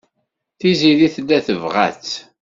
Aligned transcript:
Tiziri 0.59 1.07
tella 1.15 1.37
tebɣa-tt. 1.45 2.13